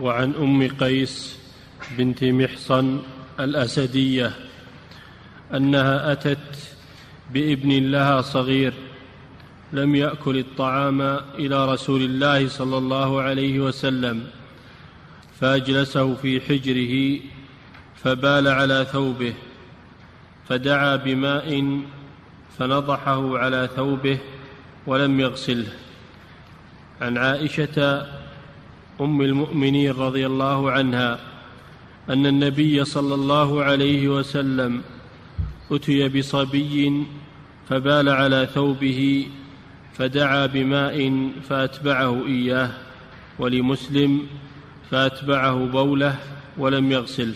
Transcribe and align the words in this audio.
وعن 0.00 0.34
أم 0.34 0.68
قيس 0.68 1.38
بنت 1.98 2.24
محصن 2.24 3.02
الأسدية 3.40 4.32
أنها 5.54 6.12
أتت 6.12 6.38
بابن 7.32 7.90
لها 7.90 8.20
صغير 8.20 8.72
لم 9.72 9.94
يأكل 9.94 10.38
الطعام 10.38 11.02
إلى 11.38 11.72
رسول 11.72 12.02
الله 12.02 12.48
صلى 12.48 12.78
الله 12.78 13.22
عليه 13.22 13.60
وسلم 13.60 14.26
فاجلسه 15.40 16.14
في 16.14 16.40
حجره 16.40 17.20
فبال 17.96 18.48
على 18.48 18.86
ثوبه 18.92 19.34
فدعا 20.48 20.96
بماء 20.96 21.80
فنضحه 22.58 23.38
على 23.38 23.68
ثوبه 23.76 24.18
ولم 24.86 25.20
يغسله. 25.20 25.72
عن 27.00 27.18
عائشة 27.18 28.06
أم 29.00 29.20
المؤمنين 29.20 29.90
رضي 29.92 30.26
الله 30.26 30.70
عنها 30.70 31.18
أن 32.10 32.26
النبي 32.26 32.84
صلى 32.84 33.14
الله 33.14 33.64
عليه 33.64 34.08
وسلم 34.08 34.82
أتي 35.70 36.08
بصبي 36.08 37.06
فبال 37.68 38.08
على 38.08 38.48
ثوبه 38.54 39.28
فدعا 39.94 40.46
بماء 40.46 41.28
فأتبعه 41.48 42.26
إياه 42.26 42.70
ولمسلم 43.38 44.26
فأتبعه 44.90 45.66
بوله 45.66 46.16
ولم 46.58 46.92
يغسله. 46.92 47.34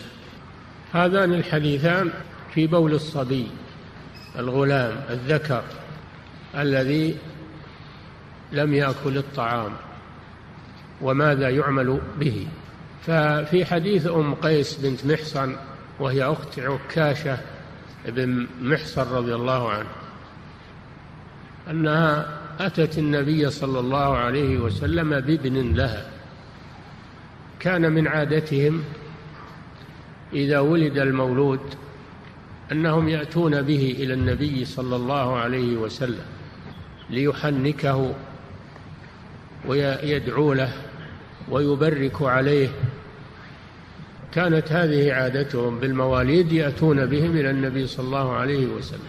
هذان 0.91 1.33
الحديثان 1.33 2.11
في 2.53 2.67
بول 2.67 2.93
الصبي 2.93 3.47
الغلام 4.39 5.01
الذكر 5.09 5.63
الذي 6.57 7.15
لم 8.51 8.73
يأكل 8.73 9.17
الطعام. 9.17 9.71
وماذا 11.01 11.49
يعمل 11.49 11.99
به. 12.19 12.47
ففي 13.01 13.65
حديث 13.65 14.07
أم 14.07 14.35
قيس 14.35 14.77
بنت 14.77 15.05
محصن 15.05 15.55
وهي 15.99 16.23
أخت 16.23 16.59
عكاشة 16.59 17.37
بن 18.05 18.47
محصن 18.61 19.15
رضي 19.15 19.35
الله 19.35 19.69
عنه 19.69 19.89
أنها 21.69 22.39
أتت 22.59 22.97
النبي 22.97 23.49
صلى 23.49 23.79
الله 23.79 24.17
عليه 24.17 24.57
وسلم 24.57 25.09
بابن 25.19 25.73
لها. 25.73 26.09
كان 27.59 27.91
من 27.91 28.07
عادتهم 28.07 28.83
إذا 30.33 30.59
ولد 30.59 30.97
المولود 30.97 31.59
أنهم 32.71 33.09
يأتون 33.09 33.61
به 33.61 33.95
إلى 33.99 34.13
النبي 34.13 34.65
صلى 34.65 34.95
الله 34.95 35.37
عليه 35.37 35.77
وسلم 35.77 36.25
ليحنكه 37.09 38.13
ويدعو 39.67 40.53
له 40.53 40.73
ويبرك 41.51 42.21
عليه. 42.21 42.69
كانت 44.31 44.71
هذه 44.71 45.13
عادتهم 45.13 45.79
بالمواليد 45.79 46.51
يأتون 46.51 47.05
بهم 47.05 47.31
إلى 47.31 47.49
النبي 47.49 47.87
صلى 47.87 48.05
الله 48.05 48.33
عليه 48.33 48.65
وسلم. 48.65 48.99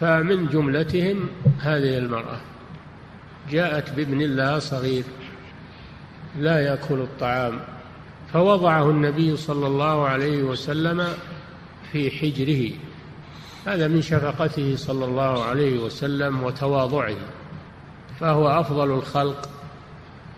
فمن 0.00 0.46
جملتهم 0.46 1.28
هذه 1.60 1.98
المرأة. 1.98 2.40
جاءت 3.50 3.90
بابن 3.90 4.18
لها 4.18 4.58
صغير 4.58 5.04
لا 6.38 6.60
يأكل 6.60 6.94
الطعام 6.94 7.60
فوضعه 8.32 8.90
النبي 8.90 9.36
صلى 9.36 9.66
الله 9.66 10.08
عليه 10.08 10.42
وسلم 10.42 11.06
في 11.92 12.10
حجره. 12.10 12.70
هذا 13.66 13.88
من 13.88 14.02
شفقته 14.02 14.76
صلى 14.76 15.04
الله 15.04 15.44
عليه 15.44 15.78
وسلم 15.78 16.42
وتواضعه 16.42 17.16
فهو 18.20 18.48
أفضل 18.48 18.90
الخلق. 18.90 19.57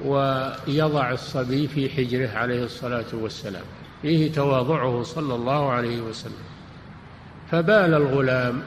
ويضع 0.04 1.10
الصبي 1.12 1.68
في 1.68 1.88
حجره 1.88 2.28
عليه 2.28 2.64
الصلاة 2.64 3.04
والسلام. 3.12 3.64
فيه 4.02 4.32
تواضعه 4.32 5.02
صلى 5.02 5.34
الله 5.34 5.70
عليه 5.72 6.00
وسلم. 6.00 6.44
فبال 7.50 7.94
الغلام 7.94 8.62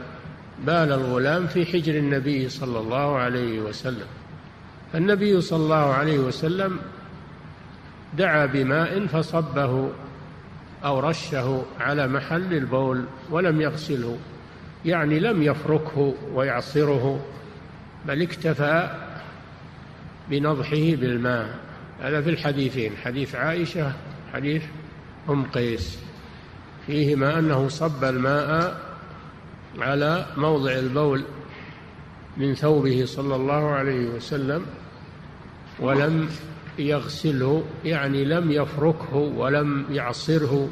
بال 0.65 0.91
الغلام 0.91 1.47
في 1.47 1.65
حجر 1.65 1.97
النبي 1.97 2.49
صلى 2.49 2.79
الله 2.79 3.17
عليه 3.17 3.59
وسلم. 3.59 4.07
النبي 4.95 5.41
صلى 5.41 5.63
الله 5.63 5.93
عليه 5.93 6.19
وسلم 6.19 6.79
دعا 8.17 8.45
بماء 8.45 9.07
فصبه 9.07 9.89
أو 10.85 10.99
رشه 10.99 11.65
على 11.79 12.07
محل 12.07 12.53
البول 12.53 13.05
ولم 13.31 13.61
يغسله 13.61 14.17
يعني 14.85 15.19
لم 15.19 15.43
يفركه 15.43 16.13
ويعصره 16.33 17.19
بل 18.07 18.21
اكتفى 18.21 18.89
بنضحه 20.29 20.95
بالماء. 20.95 21.59
هذا 22.01 22.21
في 22.21 22.29
الحديثين 22.29 22.91
حديث 22.97 23.35
عائشة 23.35 23.93
حديث 24.33 24.63
أم 25.29 25.43
قيس. 25.43 25.99
فيهما 26.87 27.39
أنه 27.39 27.67
صب 27.67 28.03
الماء 28.03 28.81
على 29.79 30.25
موضع 30.37 30.71
البول 30.71 31.23
من 32.37 32.55
ثوبه 32.55 33.05
صلى 33.05 33.35
الله 33.35 33.69
عليه 33.69 34.07
وسلم 34.07 34.65
ولم 35.79 36.29
يغسله 36.79 37.63
يعني 37.85 38.25
لم 38.25 38.51
يفركه 38.51 39.15
ولم 39.15 39.85
يعصره 39.89 40.69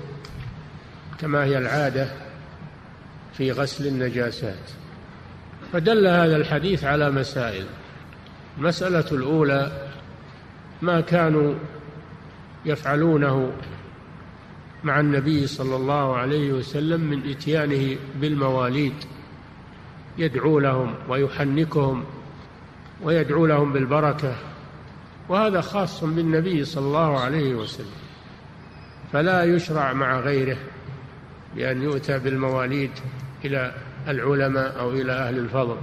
كما 1.20 1.44
هي 1.44 1.58
العادة 1.58 2.12
في 3.34 3.52
غسل 3.52 3.88
النجاسات. 3.88 4.72
فدل 5.74 6.08
هذا 6.08 6.36
الحديث 6.36 6.84
على 6.84 7.12
مسائل. 7.12 7.66
المسألة 8.58 9.12
الأولى 9.12 9.90
ما 10.82 11.02
كانوا 11.02 11.54
يفعلونه 12.66 13.52
مع 14.84 15.00
النبي 15.00 15.48
صلى 15.48 15.76
الله 15.76 16.18
عليه 16.18 16.54
وسلم 16.54 17.02
من 17.02 17.30
إتيانه 17.30 17.98
بالمواليد 18.16 18.94
يدعو 20.18 20.60
لهم 20.60 20.96
ويحنكهم 21.10 22.04
ويدعو 23.04 23.46
لهم 23.46 23.74
بالبركة 23.74 24.36
وهذا 25.30 25.62
خاص 25.62 26.04
بالنبي 26.04 26.66
صلى 26.66 26.86
الله 26.86 27.20
عليه 27.20 27.56
وسلم. 27.56 28.02
فلا 29.14 29.44
يشرع 29.44 29.94
مع 29.94 30.20
غيره 30.20 30.58
بأن 31.56 31.82
يؤتى 31.82 32.20
بالمواليد 32.20 32.92
إلى 33.46 33.76
العلماء 34.08 34.80
أو 34.80 34.92
إلى 34.92 35.12
أهل 35.12 35.38
الفضل. 35.38 35.78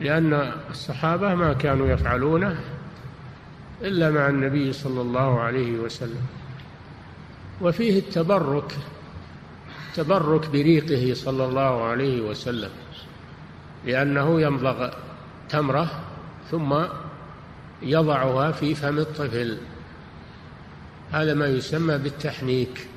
لأن 0.00 0.52
الصحابة 0.70 1.34
ما 1.34 1.52
كانوا 1.52 1.88
يفعلونه 1.88 2.60
إلا 3.82 4.10
مع 4.10 4.28
النبي 4.28 4.72
صلى 4.72 5.00
الله 5.00 5.40
عليه 5.40 5.78
وسلم. 5.78 6.26
وفيه 7.60 7.98
التبرك 7.98 8.76
تبرك 9.94 10.48
بريقه 10.50 11.14
صلى 11.14 11.44
الله 11.44 11.84
عليه 11.84 12.20
وسلم 12.20 12.70
لأنه 13.86 14.40
يمضغ 14.40 14.90
تمرة 15.48 15.90
ثم 16.50 16.74
يضعها 17.82 18.52
في 18.52 18.74
فم 18.74 18.98
الطفل. 18.98 19.58
هذا 21.12 21.34
ما 21.34 21.46
يسمى 21.46 21.98
بالتحنيك. 21.98 22.88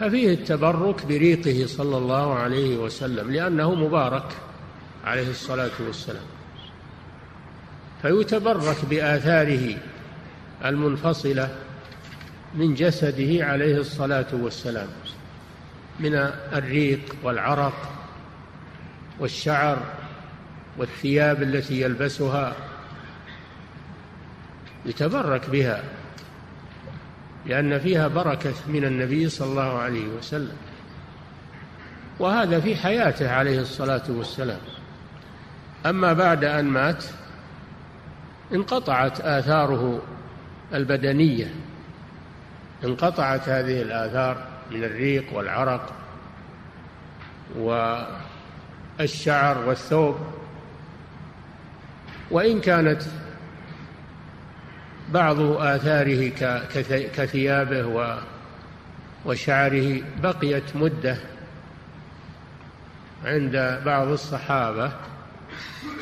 ففيه 0.00 0.34
التبرك 0.34 1.06
بريقه 1.06 1.66
صلى 1.66 1.96
الله 1.96 2.34
عليه 2.34 2.76
وسلم 2.78 3.30
لأنه 3.30 3.74
مبارك. 3.74 4.28
عليه 5.04 5.30
الصلاة 5.30 5.70
والسلام. 5.86 6.24
فيتبرك 8.02 8.84
بآثاره 8.90 9.76
المنفصلة 10.64 11.56
من 12.54 12.74
جسده 12.74 13.46
عليه 13.46 13.76
الصلاة 13.76 14.26
والسلام 14.32 14.88
من 16.00 16.14
الريق 16.52 17.16
والعرق 17.22 17.90
والشعر 19.18 19.78
والثياب 20.78 21.42
التي 21.42 21.80
يلبسها. 21.80 22.56
يتبرك 24.86 25.50
بها 25.50 25.82
لأن 27.46 27.78
فيها 27.78 28.08
بركة 28.08 28.54
من 28.68 28.84
النبي 28.84 29.28
صلى 29.28 29.48
الله 29.48 29.78
عليه 29.78 30.06
وسلم. 30.06 30.56
وهذا 32.18 32.60
في 32.60 32.76
حياته 32.76 33.30
عليه 33.30 33.60
الصلاة 33.60 34.02
والسلام. 34.08 34.60
أما 35.86 36.12
بعد 36.12 36.44
أن 36.44 36.64
مات 36.64 37.04
انقطعت 38.52 39.20
آثاره 39.20 40.02
البدنية. 40.74 41.54
انقطعت 42.84 43.48
هذه 43.48 43.82
الآثار 43.82 44.46
من 44.70 44.84
الريق 44.84 45.24
والعرق 45.32 45.92
والشعر 48.98 49.58
والثوب. 49.68 50.16
وإن 52.30 52.60
كانت 52.60 53.02
بعض 55.08 55.40
آثاره 55.40 56.28
كثيابه 57.14 58.18
وشعره 59.24 60.02
بقيت 60.22 60.76
مدة 60.76 61.16
عند 63.24 63.80
بعض 63.84 64.08
الصحابة 64.08 64.92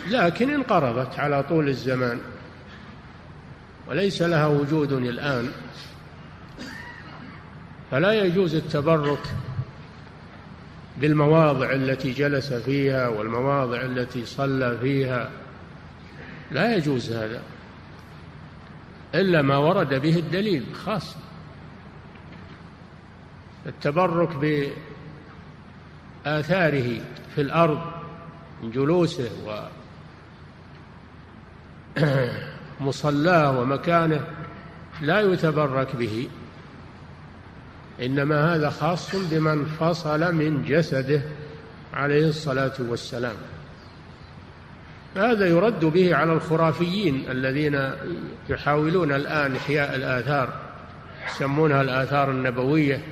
لكن 0.08 0.50
انقرضت 0.50 1.18
على 1.18 1.42
طول 1.42 1.68
الزمان 1.68 2.20
وليس 3.88 4.22
لها 4.22 4.46
وجود 4.46 4.92
الآن. 4.92 5.48
فلا 7.90 8.12
يجوز 8.12 8.54
التبرك 8.54 9.34
بالمواضع 10.96 11.72
التي 11.72 12.12
جلس 12.12 12.52
فيها 12.52 13.08
والمواضع 13.08 13.80
التي 13.80 14.26
صلى 14.26 14.78
فيها. 14.78 15.30
لا 16.50 16.76
يجوز 16.76 17.12
هذا 17.12 17.42
إلا 19.14 19.42
ما 19.42 19.56
ورد 19.56 19.94
به 19.94 20.18
الدليل 20.18 20.64
خاص. 20.74 21.16
التبرك 23.66 24.62
بآثاره 26.24 27.00
في 27.34 27.40
الأرض 27.40 27.91
من 28.62 28.70
جلوسه 28.70 29.30
ومصلاه 32.80 33.50
ومكانه 33.60 34.26
لا 35.00 35.20
يتبرك 35.20 35.96
به. 35.96 36.28
إنما 38.02 38.54
هذا 38.54 38.70
خاص 38.70 39.16
بمن 39.16 39.64
فصل 39.64 40.34
من 40.34 40.64
جسده 40.64 41.22
عليه 41.94 42.28
الصلاة 42.28 42.72
والسلام. 42.78 43.36
هذا 45.16 45.46
يرد 45.46 45.84
به 45.84 46.16
على 46.16 46.32
الخرافيين 46.32 47.30
الذين 47.30 47.90
يحاولون 48.48 49.12
الآن 49.12 49.56
إحياء 49.56 49.94
الآثار 49.94 50.48
يسمونها 51.28 51.82
الآثار 51.82 52.30
النبوية 52.30 53.02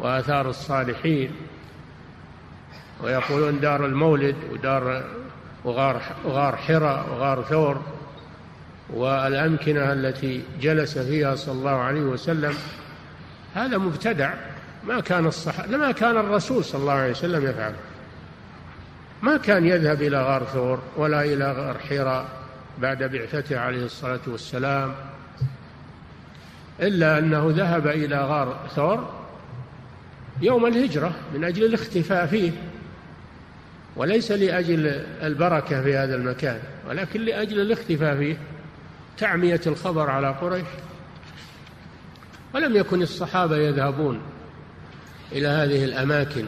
وآثار 0.00 0.50
الصالحين. 0.50 1.30
ويقولون 3.02 3.60
دار 3.60 3.86
المولد 3.86 4.36
ودار 4.52 5.04
وغار 5.64 6.02
وغار 6.24 6.56
حراء 6.56 7.06
وغار 7.10 7.42
ثور 7.42 7.82
والأمكنة 8.90 9.92
التي 9.92 10.42
جلس 10.60 10.98
فيها 10.98 11.34
صلى 11.34 11.54
الله 11.54 11.70
عليه 11.70 12.00
وسلم 12.00 12.54
هذا 13.54 13.78
مبتدع. 13.78 14.34
ما 14.86 15.00
كان 15.00 15.26
الصحابة 15.26 15.76
ما 15.76 15.92
كان 15.92 16.16
الرسول 16.16 16.64
صلى 16.64 16.80
الله 16.80 16.92
عليه 16.92 17.10
وسلم 17.10 17.44
يفعله 17.44 17.76
ما 19.22 19.36
كان 19.36 19.66
يذهب 19.66 20.02
إلى 20.02 20.22
غار 20.22 20.44
ثور 20.44 20.78
ولا 20.96 21.24
إلى 21.24 21.52
غار 21.52 21.78
حراء 21.78 22.26
بعد 22.78 23.02
بعثته 23.02 23.58
عليه 23.58 23.84
الصلاة 23.84 24.20
والسلام 24.26 24.94
إلا 26.80 27.18
أنه 27.18 27.52
ذهب 27.56 27.86
إلى 27.86 28.16
غار 28.16 28.56
ثور 28.74 29.10
يوم 30.42 30.66
الهجرة 30.66 31.12
من 31.34 31.44
أجل 31.44 31.64
الاختفاء 31.64 32.26
فيه. 32.26 32.52
وليس 33.96 34.32
لأجل 34.32 34.86
البركة 35.22 35.82
في 35.82 35.96
هذا 35.96 36.14
المكان 36.14 36.58
ولكن 36.88 37.20
لأجل 37.20 37.60
الاختفاء 37.60 38.16
فيه 38.16 38.36
تعمية 39.18 39.60
الخبر 39.66 40.10
على 40.10 40.28
قريش. 40.28 40.66
ولم 42.54 42.76
يكن 42.76 43.02
الصحابة 43.02 43.56
يذهبون 43.56 44.20
إلى 45.32 45.48
هذه 45.48 45.84
الأماكن 45.84 46.44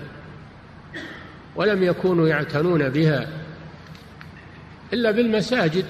ولم 1.56 1.82
يكونوا 1.82 2.28
يعتنون 2.28 2.88
بها 2.88 3.28
إلا 4.92 5.10
بالمساجد 5.10 5.86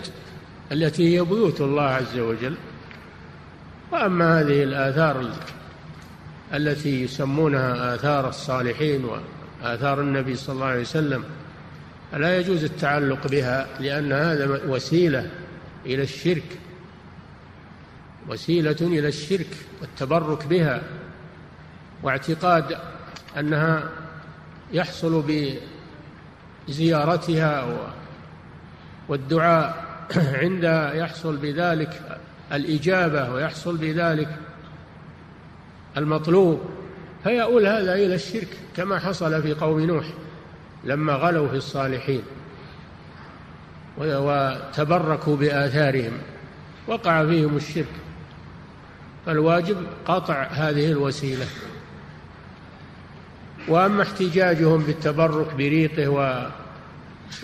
التي 0.72 1.16
هي 1.16 1.24
بيوت 1.24 1.60
الله 1.60 1.82
عز 1.82 2.18
وجل. 2.18 2.54
وأما 3.92 4.40
هذه 4.40 4.62
الآثار 4.62 5.30
التي 6.54 7.02
يسمونها 7.02 7.94
آثار 7.94 8.28
الصالحين 8.28 9.04
وآثار 9.04 10.00
النبي 10.00 10.36
صلى 10.36 10.54
الله 10.54 10.66
عليه 10.66 10.80
وسلم 10.80 11.24
لا 12.14 12.38
يجوز 12.38 12.64
التعلق 12.64 13.26
بها 13.26 13.66
لأن 13.80 14.12
هذا 14.12 14.60
وسيلة 14.66 15.30
إلى 15.86 16.02
الشرك 16.02 16.58
وسيلة 18.28 18.76
إلى 18.80 19.08
الشرك 19.08 19.56
والتبرك 19.80 20.46
بها 20.46 20.82
واعتقاد 22.02 22.76
أنها 23.38 23.90
يحصل 24.72 25.24
بزيارتها 26.68 27.76
والدعاء 29.08 29.84
عند 30.42 30.92
يحصل 30.94 31.36
بذلك 31.36 32.18
الإجابة 32.52 33.32
ويحصل 33.32 33.76
بذلك 33.76 34.36
المطلوب. 35.96 36.60
فيؤول 37.24 37.66
هذا 37.66 37.94
إلى 37.94 38.14
الشرك 38.14 38.48
كما 38.76 38.98
حصل 38.98 39.42
في 39.42 39.52
قوم 39.52 39.80
نوح. 39.80 40.06
لما 40.84 41.12
غلوا 41.12 41.48
في 41.48 41.56
الصالحين 41.56 42.22
وتبركوا 43.98 45.36
بآثارهم 45.36 46.12
وقع 46.86 47.26
فيهم 47.26 47.56
الشرك. 47.56 47.86
فالواجب 49.26 49.76
قطع 50.06 50.42
هذه 50.42 50.90
الوسيلة. 50.92 51.46
وأما 53.68 54.02
احتجاجهم 54.02 54.82
بالتبرك 54.82 55.54
بريقه 55.54 56.08
و 56.08 56.48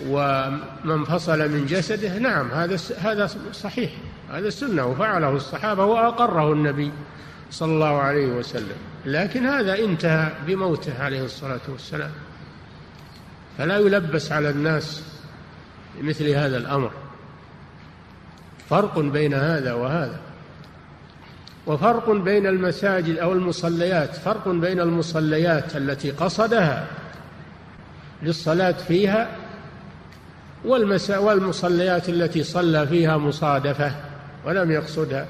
ومن 0.07 1.03
فصل 1.03 1.49
من 1.51 1.65
جسده 1.65 2.17
نعم 2.17 2.51
هذا 2.51 2.77
هذا 2.99 3.29
صحيح 3.53 3.91
هذا 4.31 4.49
سنة 4.49 4.85
وفعله 4.85 5.29
الصحابة 5.29 5.85
وأقره 5.85 6.53
النبي 6.53 6.91
صلى 7.51 7.73
الله 7.73 8.01
عليه 8.01 8.27
وسلم. 8.27 8.75
لكن 9.05 9.45
هذا 9.45 9.79
انتهى 9.79 10.31
بموته 10.47 11.03
عليه 11.03 11.25
الصلاة 11.25 11.61
والسلام. 11.69 12.11
فلا 13.57 13.77
يلبس 13.77 14.31
على 14.31 14.49
الناس 14.49 15.03
بمثل 15.97 16.29
هذا 16.29 16.57
الأمر. 16.57 16.91
فرق 18.69 18.99
بين 18.99 19.33
هذا 19.33 19.73
وهذا. 19.73 20.19
وفرق 21.67 22.11
بين 22.11 22.47
المساجد 22.47 23.17
أو 23.17 23.33
المصليات 23.33 24.15
فرق 24.15 24.47
بين 24.47 24.79
المصليات 24.79 25.75
التي 25.75 26.11
قصدها 26.11 26.87
للصلاة 28.23 28.71
فيها 28.71 29.29
والمصليات 31.19 32.09
التي 32.09 32.43
صلى 32.43 32.87
فيها 32.87 33.17
مصادفة 33.17 33.91
ولم 34.45 34.71
يقصدها 34.71 35.25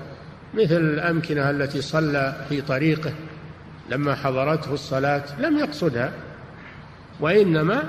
مثل 0.53 0.77
الأمكنة 0.77 1.49
التي 1.49 1.81
صلى 1.81 2.45
في 2.49 2.61
طريقه 2.61 3.11
لما 3.89 4.15
حضرته 4.15 4.73
الصلاة 4.73 5.23
لم 5.39 5.57
يقصدها 5.57 6.11
وإنما 7.19 7.83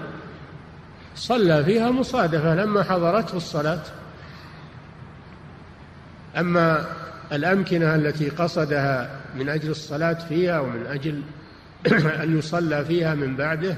صلى 1.17 1.65
فيها 1.65 1.91
مصادفة 1.91 2.55
لما 2.55 2.83
حضرته 2.83 3.37
الصلاة. 3.37 3.83
أما 6.37 6.87
الأمكنة 7.33 7.95
التي 7.95 8.29
قصدها 8.29 9.11
من 9.37 9.49
أجل 9.49 9.71
الصلاة 9.71 10.15
فيها 10.29 10.61
ومن 10.61 10.87
أجل 10.87 11.23
أن 12.23 12.39
يصلى 12.39 12.85
فيها 12.85 13.15
من 13.15 13.37
بعده 13.37 13.77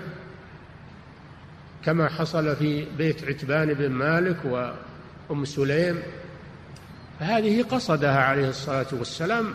كما 1.85 2.09
حصل 2.09 2.57
في 2.57 2.87
بيت 2.99 3.25
عتبان 3.25 3.75
بن 3.75 3.91
مالك 3.91 4.37
وأم 4.45 5.45
سليم 5.45 5.99
هذه 7.19 7.63
قصدها 7.63 8.21
عليه 8.21 8.49
الصلاة 8.49 8.87
والسلام 8.93 9.55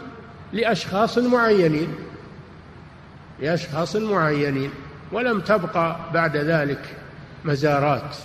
لأشخاص 0.53 1.17
معينين 1.17 1.95
لأشخاص 3.39 3.95
معينين 3.95 4.71
ولم 5.12 5.41
تبقى 5.41 5.98
بعد 6.13 6.38
ذلك 6.38 6.95
مزارات. 7.46 8.15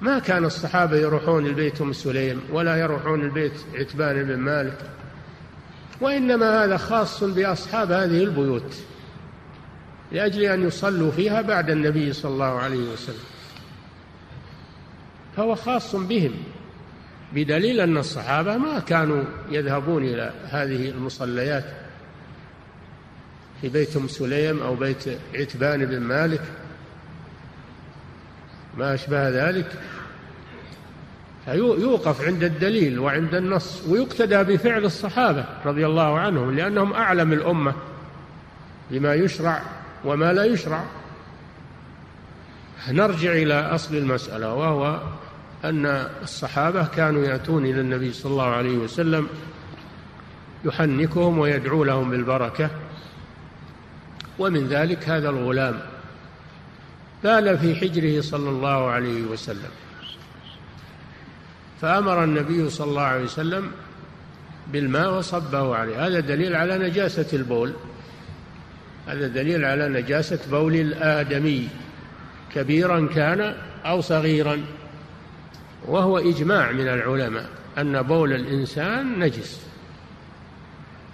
ما 0.00 0.18
كان 0.18 0.44
الصحابة 0.44 0.96
يروحون 0.96 1.46
البيت 1.46 1.80
أم 1.80 1.92
سليم 1.92 2.40
ولا 2.52 2.76
يروحون 2.76 3.20
البيت 3.20 3.52
عتبان 3.74 4.24
بن 4.24 4.36
مالك 4.36 4.78
وإنما 6.00 6.64
هذا 6.64 6.76
خاص 6.76 7.24
بأصحاب 7.24 7.92
هذه 7.92 8.22
البيوت 8.24 8.76
لأجل 10.12 10.42
أن 10.42 10.66
يصلوا 10.66 11.10
فيها 11.10 11.42
بعد 11.42 11.70
النبي 11.70 12.12
صلى 12.12 12.32
الله 12.32 12.58
عليه 12.58 12.92
وسلم. 12.92 13.24
فهو 15.36 15.54
خاص 15.54 15.96
بهم 15.96 16.32
بدليل 17.32 17.80
أن 17.80 17.96
الصحابة 17.96 18.56
ما 18.56 18.78
كانوا 18.78 19.24
يذهبون 19.50 20.04
إلى 20.04 20.32
هذه 20.44 20.90
المصليات 20.90 21.64
في 23.60 23.68
بيت 23.68 23.96
أم 23.96 24.08
سليم 24.08 24.62
أو 24.62 24.74
بيت 24.74 25.04
عتبان 25.34 25.84
بن 25.84 26.00
مالك 26.00 26.42
ما 28.78 28.94
أشبه 28.94 29.28
ذلك. 29.28 29.72
يوقف 31.54 32.20
عند 32.20 32.44
الدليل 32.44 32.98
وعند 32.98 33.34
النص 33.34 33.82
ويقتدى 33.88 34.42
بفعل 34.42 34.84
الصحابة 34.84 35.44
رضي 35.64 35.86
الله 35.86 36.18
عنهم 36.18 36.54
لأنهم 36.54 36.92
أعلم 36.92 37.32
الأمة 37.32 37.74
بما 38.90 39.14
يشرع 39.14 39.62
وما 40.04 40.32
لا 40.32 40.44
يشرع. 40.44 40.84
نرجع 42.90 43.32
إلى 43.32 43.54
أصل 43.54 43.96
المسألة 43.96 44.54
وهو 44.54 45.00
أن 45.64 45.86
الصحابة 46.22 46.86
كانوا 46.86 47.24
يأتون 47.24 47.66
إلى 47.66 47.80
النبي 47.80 48.12
صلى 48.12 48.32
الله 48.32 48.46
عليه 48.50 48.78
وسلم 48.78 49.26
يحنكهم 50.64 51.38
ويدعو 51.38 51.84
لهم 51.84 52.10
بالبركة 52.10 52.70
ومن 54.38 54.66
ذلك 54.66 55.08
هذا 55.08 55.28
الغلام. 55.28 55.80
بال 57.24 57.58
في 57.58 57.74
حجره 57.74 58.20
صلى 58.20 58.50
الله 58.50 58.90
عليه 58.90 59.22
وسلم. 59.22 59.70
فأمر 61.80 62.24
النبي 62.24 62.70
صلى 62.70 62.90
الله 62.90 63.02
عليه 63.02 63.24
وسلم 63.24 63.70
بالماء 64.72 65.18
وصبه 65.18 65.76
عليه. 65.76 66.06
هذا 66.06 66.20
دليل 66.20 66.56
على 66.56 66.78
نجاسة 66.78 67.26
البول. 67.32 67.72
هذا 69.06 69.28
دليل 69.28 69.64
على 69.64 69.88
نجاسة 69.88 70.38
بول 70.50 70.74
الآدمي. 70.74 71.68
كبيرا 72.54 73.08
كان 73.14 73.54
أو 73.84 74.00
صغيرا. 74.00 74.64
وهو 75.86 76.18
إجماع 76.18 76.72
من 76.72 76.88
العلماء 76.88 77.48
أن 77.78 78.02
بول 78.02 78.32
الإنسان 78.32 79.18
نجس. 79.18 79.60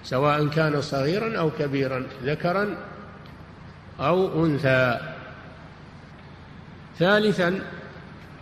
سواء 0.05 0.47
كان 0.49 0.81
صغيرا 0.81 1.39
أو 1.39 1.51
كبيرا 1.51 2.07
ذكرا 2.25 2.77
أو 4.01 4.47
أنثى. 4.47 5.14
ثالثا 6.99 7.61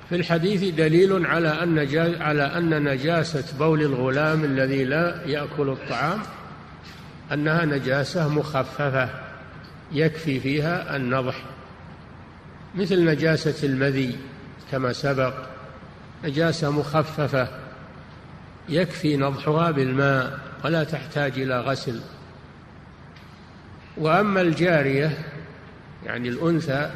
في 0.08 0.16
الحديث 0.16 0.74
دليل 0.74 1.26
على 1.26 1.48
أن 1.48 1.78
على 2.22 2.42
أن 2.42 2.84
نجاسة 2.84 3.58
بول 3.58 3.82
الغلام 3.82 4.44
الذي 4.44 4.84
لا 4.84 5.26
يأكل 5.26 5.68
الطعام 5.68 6.22
أنها 7.32 7.64
نجاسة 7.64 8.28
مخففة 8.28 9.08
يكفي 9.92 10.40
فيها 10.40 10.96
النضح. 10.96 11.42
مثل 12.74 13.04
نجاسة 13.04 13.66
المذي 13.66 14.18
كما 14.72 14.92
سبق 14.92 15.34
نجاسة 16.24 16.70
مخففة 16.70 17.48
يكفي 18.68 19.16
نضحها 19.16 19.70
بالماء 19.70 20.38
ولا 20.64 20.84
تحتاج 20.84 21.32
إلى 21.38 21.60
غسل. 21.60 22.00
وأما 23.96 24.40
الجارية 24.40 25.18
يعني 26.06 26.28
الأنثى 26.28 26.90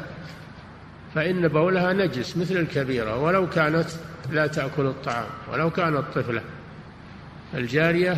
فإن 1.17 1.47
بولها 1.47 1.93
نجس 1.93 2.37
مثل 2.37 2.57
الكبيرة 2.57 3.17
ولو 3.17 3.49
كانت 3.49 3.85
لا 4.31 4.47
تأكل 4.47 4.85
الطعام 4.85 5.25
ولو 5.51 5.69
كانت 5.69 6.03
طفلة 6.15 6.41
الجارية 7.53 8.17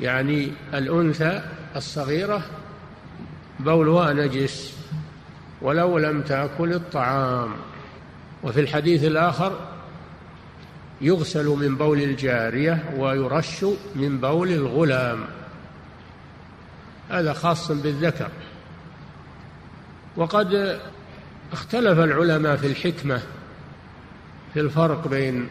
يعني 0.00 0.52
الأنثى 0.74 1.42
الصغيرة 1.76 2.42
بولها 3.60 4.12
نجس 4.12 4.76
ولو 5.60 5.98
لم 5.98 6.22
تأكل 6.22 6.72
الطعام. 6.72 7.50
وفي 8.42 8.60
الحديث 8.60 9.04
الآخر 9.04 9.60
يغسل 11.00 11.46
من 11.46 11.76
بول 11.76 12.02
الجارية 12.02 12.92
ويرش 12.96 13.64
من 13.94 14.18
بول 14.20 14.48
الغلام. 14.48 15.24
هذا 17.10 17.32
خاص 17.32 17.72
بالذكر. 17.72 18.28
وقد 20.16 20.80
اختلف 21.52 21.98
العلماء 21.98 22.56
في 22.56 22.66
الحكمة 22.66 23.22
في 24.54 24.60
الفرق 24.60 25.08
بين 25.08 25.48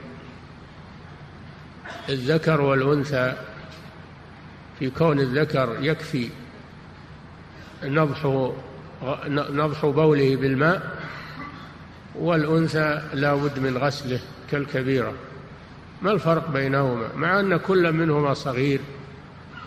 الذكر 2.10 2.62
والأنثى. 2.62 3.34
في 4.80 4.90
كون 4.90 5.20
الذكر 5.20 5.78
يكفي 5.80 6.30
نضح 7.84 8.50
نضح 9.30 9.86
بوله 9.86 10.36
بالماء 10.36 11.00
والأنثى 12.16 13.02
لا 13.14 13.36
بد 13.36 13.60
من 13.60 13.78
غسله 13.78 14.20
كالكبيرة. 14.52 15.14
ما 16.02 16.12
الفرق 16.12 16.50
بينهما؟ 16.50 17.08
مع 17.16 17.40
أن 17.40 17.58
كل 17.58 17.94
منهما 17.94 18.34
صغير 18.34 18.80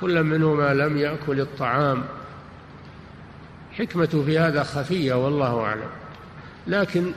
كل 0.00 0.22
منهما 0.22 0.74
لم 0.74 0.96
يأكل 0.96 1.40
الطعام. 1.40 2.04
حكمة 3.72 4.22
في 4.26 4.38
هذا 4.38 4.62
خفية 4.62 5.14
والله 5.24 5.60
أعلم. 5.60 6.03
لكن 6.66 7.12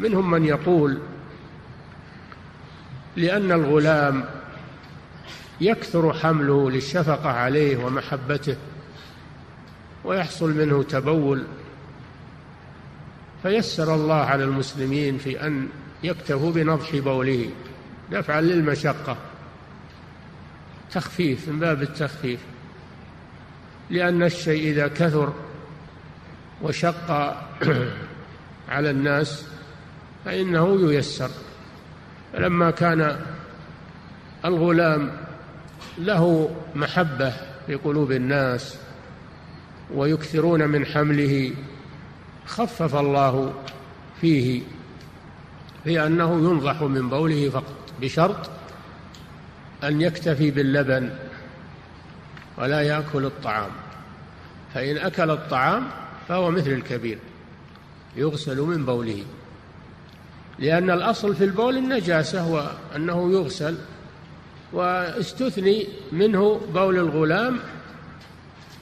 منهم 0.00 0.30
من 0.30 0.44
يقول 0.44 0.98
لأن 3.16 3.52
الغلام 3.52 4.24
يكثر 5.60 6.12
حمله 6.12 6.70
للشفقة 6.70 7.28
عليه 7.28 7.84
ومحبته 7.84 8.56
ويحصل 10.04 10.50
منه 10.50 10.82
تبول 10.82 11.44
فيسر 13.42 13.94
الله 13.94 14.14
على 14.14 14.44
المسلمين 14.44 15.18
في 15.18 15.46
أن 15.46 15.68
يكتفوا 16.02 16.52
بنضح 16.52 16.96
بوله 16.96 17.50
دفعا 18.10 18.40
للمشقة. 18.40 19.16
تخفيف 20.92 21.48
من 21.48 21.58
باب 21.58 21.82
التخفيف. 21.82 22.40
لأن 23.90 24.22
الشيء 24.22 24.70
إذا 24.70 24.88
كثر 24.88 25.32
وشق 26.62 27.36
على 28.72 28.90
الناس 28.90 29.46
فإنه 30.24 30.92
ييسر. 30.92 31.30
فلما 32.32 32.70
كان 32.70 33.20
الغلام 34.44 35.10
له 35.98 36.50
محبة 36.74 37.32
في 37.66 37.74
قلوب 37.74 38.12
الناس 38.12 38.76
ويكثرون 39.94 40.68
من 40.68 40.86
حمله 40.86 41.54
خفف 42.46 42.94
الله 42.94 43.54
فيه 44.20 44.62
في 45.84 46.06
أنه 46.06 46.32
ينضح 46.32 46.82
من 46.82 47.08
بوله 47.08 47.50
فقط 47.50 47.92
بشرط 48.00 48.50
أن 49.84 50.00
يكتفي 50.00 50.50
باللبن 50.50 51.10
ولا 52.58 52.82
يأكل 52.82 53.24
الطعام. 53.24 53.70
فإن 54.74 54.96
أكل 54.96 55.30
الطعام 55.30 55.86
فهو 56.28 56.50
مثل 56.50 56.70
الكبير. 56.70 57.18
يغسل 58.16 58.60
من 58.60 58.84
بوله. 58.86 59.24
لأن 60.58 60.90
الأصل 60.90 61.34
في 61.34 61.44
البول 61.44 61.76
النجاسة 61.76 62.48
وأنه 62.48 63.32
يغسل 63.32 63.78
واستثني 64.72 65.86
منه 66.12 66.60
بول 66.74 66.98
الغلام 66.98 67.58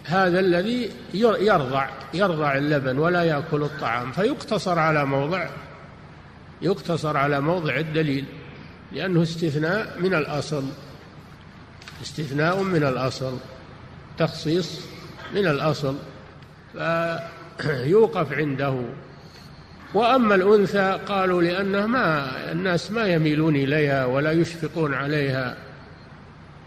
هذا 0.05 0.41
الذي 0.41 0.91
يرضع 1.15 1.89
يرضع 2.15 2.57
اللبن 2.57 2.99
ولا 2.99 3.25
يأكل 3.25 3.63
الطعام. 3.63 4.13
فيقتصر 4.13 4.79
على 4.79 5.05
موضع 5.05 5.49
يقتصر 6.63 7.17
على 7.17 7.41
موضع 7.41 7.77
الدليل 7.77 8.25
لأنه 8.93 9.23
استثناء 9.23 9.97
من 10.01 10.15
الأصل 10.15 10.65
استثناء 12.03 12.63
من 12.63 12.83
الأصل 12.83 13.37
تخصيص 14.19 14.81
من 15.35 15.47
الأصل. 15.47 15.97
فيوقف 17.59 18.33
عنده. 18.33 18.85
وأما 19.95 20.35
الأنثى 20.35 20.99
قالوا 21.09 21.43
لأنه 21.43 21.87
ما 21.87 22.31
الناس 22.53 22.91
ما 22.91 23.07
يميلون 23.07 23.57
إليها 23.57 24.05
ولا 24.05 24.33
يشفقون 24.33 24.95
عليها 24.95 25.57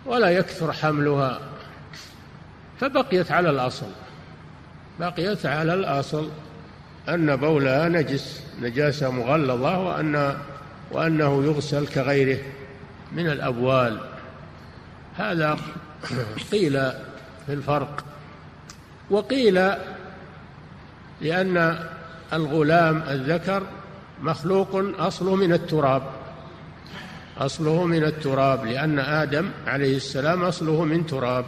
ولا 0.05 0.29
يكثر 0.29 0.73
حملها 0.73 1.39
فبقيت 2.79 3.31
على 3.31 3.49
الأصل 3.49 3.87
بقيت 4.99 5.45
على 5.45 5.73
الأصل 5.73 6.29
أن 7.09 7.35
بولها 7.35 7.89
نجس 7.89 8.43
نجاسة 8.61 9.11
مغلظة 9.11 9.79
وأن 9.79 10.37
وأنه 10.91 11.43
يغسل 11.43 11.87
كغيره 11.87 12.39
من 13.11 13.27
الأبوال. 13.27 13.99
هذا 15.17 15.57
قيل 16.51 16.73
في 17.45 17.53
الفرق 17.53 18.05
وقيل 19.09 19.71
لأن 21.21 21.79
الغلام 22.33 23.03
الذكر 23.09 23.63
مخلوق 24.21 24.99
أصله 24.99 25.35
من 25.35 25.53
التراب 25.53 26.03
أصله 27.37 27.85
من 27.85 28.03
التراب 28.03 28.65
لأن 28.65 28.99
آدم 28.99 29.49
عليه 29.67 29.95
السلام 29.95 30.43
أصله 30.43 30.83
من 30.83 31.05
تراب 31.05 31.45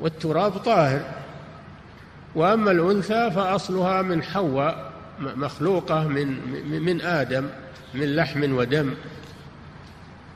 والتراب 0.00 0.52
طاهر 0.52 1.00
وأما 2.34 2.70
الأنثى 2.70 3.30
فأصلها 3.30 4.02
من 4.02 4.22
حواء 4.22 4.92
مخلوقة 5.20 6.08
من 6.08 6.26
من 6.82 7.00
آدم 7.00 7.46
من 7.94 8.16
لحم 8.16 8.56
ودم 8.56 8.94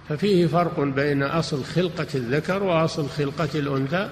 ففيه 0.09 0.47
فرق 0.47 0.80
بين 0.80 1.23
أصل 1.23 1.64
خلقة 1.64 2.07
الذكر 2.14 2.62
وأصل 2.62 3.09
خلقة 3.09 3.49
الأنثى 3.54 4.09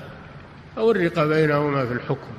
أورق 0.79 1.25
بينهما 1.25 1.87
في 1.87 1.93
الحكم. 1.93 2.31